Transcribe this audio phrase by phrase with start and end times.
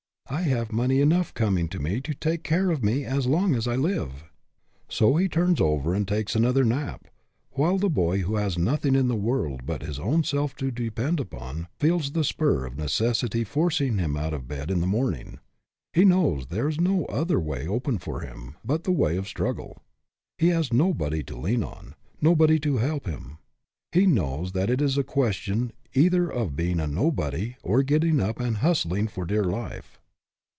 [0.29, 3.67] I have money enough coming to me to take care of me as long as
[3.67, 4.23] I live."
[4.87, 7.09] So he turns over and takes another nap,
[7.51, 11.19] while the boy who has nothing in the world but his own self to depend
[11.19, 15.39] upon feels the spur of necessity forcing him out of bed in the morning.
[15.91, 19.81] He knows there is no other way open for him but the way of struggle.
[20.37, 23.37] He has nobody to lean on nobody to help him.
[23.91, 28.39] He knows that it is a question either of being a nobody or getting up
[28.39, 29.97] and hustling for dear life.